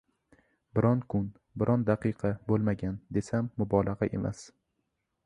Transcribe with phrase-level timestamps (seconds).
[0.77, 1.27] biron kun,
[1.63, 4.43] biron daqiqa bo‘lmagan, desam, mubolag‘a emas.